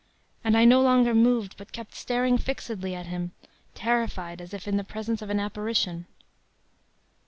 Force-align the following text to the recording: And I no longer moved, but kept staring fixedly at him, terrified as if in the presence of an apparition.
And 0.43 0.57
I 0.57 0.65
no 0.65 0.81
longer 0.81 1.13
moved, 1.13 1.57
but 1.57 1.71
kept 1.73 1.93
staring 1.93 2.39
fixedly 2.39 2.95
at 2.95 3.05
him, 3.05 3.33
terrified 3.75 4.41
as 4.41 4.51
if 4.51 4.67
in 4.67 4.77
the 4.77 4.83
presence 4.83 5.21
of 5.21 5.29
an 5.29 5.39
apparition. 5.39 6.07